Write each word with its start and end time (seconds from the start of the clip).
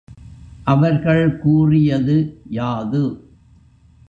அவர்கள் 0.63 1.37
கூறியது 1.37 2.41
யாது? 2.49 3.03